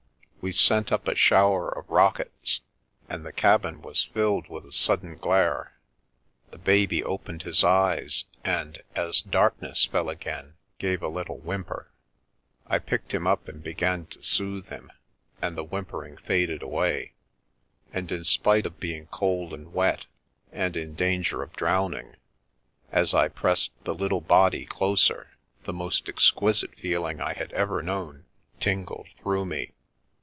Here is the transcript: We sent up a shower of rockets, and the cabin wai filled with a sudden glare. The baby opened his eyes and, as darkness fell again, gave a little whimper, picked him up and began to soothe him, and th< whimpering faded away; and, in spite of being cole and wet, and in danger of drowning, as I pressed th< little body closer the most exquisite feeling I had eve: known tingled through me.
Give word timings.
We 0.43 0.51
sent 0.51 0.91
up 0.91 1.07
a 1.07 1.13
shower 1.13 1.69
of 1.69 1.87
rockets, 1.87 2.61
and 3.07 3.23
the 3.23 3.31
cabin 3.31 3.83
wai 3.83 3.93
filled 3.93 4.47
with 4.49 4.65
a 4.65 4.71
sudden 4.71 5.17
glare. 5.17 5.77
The 6.49 6.57
baby 6.57 7.03
opened 7.03 7.43
his 7.43 7.63
eyes 7.63 8.25
and, 8.43 8.81
as 8.95 9.21
darkness 9.21 9.85
fell 9.85 10.09
again, 10.09 10.55
gave 10.79 11.03
a 11.03 11.07
little 11.09 11.37
whimper, 11.37 11.91
picked 12.87 13.13
him 13.13 13.27
up 13.27 13.47
and 13.47 13.61
began 13.61 14.07
to 14.07 14.23
soothe 14.23 14.69
him, 14.69 14.91
and 15.43 15.55
th< 15.55 15.69
whimpering 15.69 16.17
faded 16.17 16.63
away; 16.63 17.13
and, 17.93 18.11
in 18.11 18.23
spite 18.23 18.65
of 18.65 18.79
being 18.79 19.05
cole 19.05 19.53
and 19.53 19.71
wet, 19.73 20.07
and 20.51 20.75
in 20.75 20.95
danger 20.95 21.43
of 21.43 21.53
drowning, 21.53 22.15
as 22.91 23.13
I 23.13 23.27
pressed 23.27 23.73
th< 23.85 23.95
little 23.95 24.21
body 24.21 24.65
closer 24.65 25.27
the 25.65 25.73
most 25.73 26.09
exquisite 26.09 26.73
feeling 26.79 27.21
I 27.21 27.33
had 27.33 27.53
eve: 27.53 27.83
known 27.85 28.25
tingled 28.59 29.09
through 29.21 29.45
me. 29.45 29.73